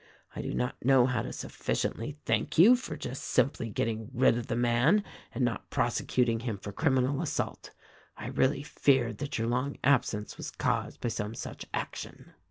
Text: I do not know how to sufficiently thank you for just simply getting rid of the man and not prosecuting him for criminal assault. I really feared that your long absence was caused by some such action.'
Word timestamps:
I 0.35 0.41
do 0.41 0.51
not 0.51 0.83
know 0.83 1.05
how 1.05 1.21
to 1.21 1.31
sufficiently 1.31 2.17
thank 2.25 2.57
you 2.57 2.75
for 2.75 2.97
just 2.97 3.23
simply 3.23 3.69
getting 3.69 4.09
rid 4.15 4.35
of 4.35 4.47
the 4.47 4.55
man 4.55 5.03
and 5.31 5.45
not 5.45 5.69
prosecuting 5.69 6.39
him 6.39 6.57
for 6.57 6.71
criminal 6.71 7.21
assault. 7.21 7.69
I 8.17 8.29
really 8.29 8.63
feared 8.63 9.19
that 9.19 9.37
your 9.37 9.47
long 9.47 9.77
absence 9.83 10.37
was 10.37 10.49
caused 10.49 11.01
by 11.01 11.09
some 11.09 11.35
such 11.35 11.67
action.' 11.71 12.31